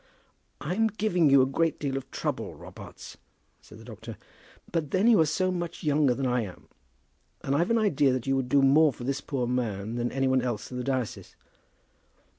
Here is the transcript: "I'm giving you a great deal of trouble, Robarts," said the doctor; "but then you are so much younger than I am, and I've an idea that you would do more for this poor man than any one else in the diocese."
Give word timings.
"I'm 0.59 0.87
giving 0.87 1.29
you 1.29 1.43
a 1.43 1.45
great 1.45 1.77
deal 1.79 1.95
of 1.95 2.09
trouble, 2.09 2.55
Robarts," 2.55 3.17
said 3.61 3.77
the 3.77 3.83
doctor; 3.83 4.17
"but 4.71 4.89
then 4.89 5.05
you 5.05 5.19
are 5.19 5.27
so 5.27 5.51
much 5.51 5.83
younger 5.83 6.15
than 6.15 6.25
I 6.25 6.41
am, 6.41 6.69
and 7.43 7.53
I've 7.55 7.69
an 7.69 7.77
idea 7.77 8.11
that 8.11 8.25
you 8.25 8.35
would 8.35 8.49
do 8.49 8.63
more 8.63 8.91
for 8.91 9.03
this 9.03 9.21
poor 9.21 9.45
man 9.45 9.93
than 9.97 10.11
any 10.11 10.27
one 10.27 10.41
else 10.41 10.71
in 10.71 10.77
the 10.77 10.83
diocese." 10.83 11.35